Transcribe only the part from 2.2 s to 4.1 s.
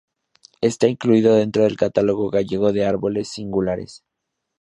gallego de árboles singulares.